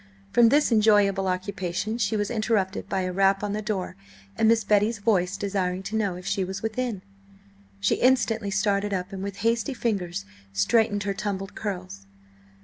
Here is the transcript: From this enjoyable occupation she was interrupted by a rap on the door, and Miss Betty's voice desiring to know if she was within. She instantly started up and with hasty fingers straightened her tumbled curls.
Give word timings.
From 0.31 0.49
this 0.49 0.71
enjoyable 0.71 1.27
occupation 1.27 1.99
she 1.99 2.17
was 2.17 2.31
interrupted 2.31 2.89
by 2.89 3.01
a 3.01 3.11
rap 3.13 3.43
on 3.43 3.53
the 3.53 3.61
door, 3.61 3.95
and 4.35 4.47
Miss 4.49 4.63
Betty's 4.63 4.97
voice 4.97 5.37
desiring 5.37 5.83
to 5.83 5.95
know 5.95 6.15
if 6.15 6.25
she 6.25 6.43
was 6.43 6.63
within. 6.63 7.03
She 7.79 7.97
instantly 7.97 8.49
started 8.49 8.95
up 8.95 9.13
and 9.13 9.21
with 9.21 9.35
hasty 9.45 9.75
fingers 9.75 10.25
straightened 10.53 11.03
her 11.03 11.13
tumbled 11.13 11.53
curls. 11.53 12.07